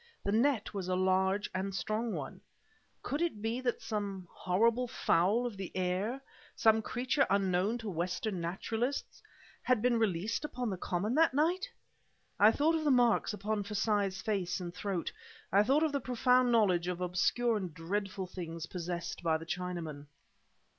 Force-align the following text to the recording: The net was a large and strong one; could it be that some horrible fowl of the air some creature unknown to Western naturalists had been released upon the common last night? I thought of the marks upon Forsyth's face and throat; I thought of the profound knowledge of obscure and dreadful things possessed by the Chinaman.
The 0.23 0.31
net 0.31 0.73
was 0.73 0.87
a 0.87 0.95
large 0.95 1.47
and 1.53 1.75
strong 1.75 2.11
one; 2.11 2.41
could 3.03 3.21
it 3.21 3.39
be 3.39 3.61
that 3.61 3.83
some 3.83 4.27
horrible 4.31 4.87
fowl 4.87 5.45
of 5.45 5.57
the 5.57 5.71
air 5.77 6.21
some 6.55 6.81
creature 6.81 7.27
unknown 7.29 7.77
to 7.77 7.87
Western 7.87 8.41
naturalists 8.41 9.21
had 9.61 9.79
been 9.79 9.99
released 9.99 10.43
upon 10.43 10.71
the 10.71 10.75
common 10.77 11.13
last 11.13 11.35
night? 11.35 11.69
I 12.39 12.51
thought 12.51 12.73
of 12.73 12.83
the 12.83 12.89
marks 12.89 13.31
upon 13.31 13.61
Forsyth's 13.61 14.23
face 14.23 14.59
and 14.59 14.73
throat; 14.73 15.11
I 15.51 15.61
thought 15.61 15.83
of 15.83 15.91
the 15.91 15.99
profound 16.01 16.51
knowledge 16.51 16.87
of 16.87 16.99
obscure 16.99 17.55
and 17.55 17.71
dreadful 17.71 18.25
things 18.25 18.65
possessed 18.65 19.21
by 19.21 19.37
the 19.37 19.45
Chinaman. 19.45 20.07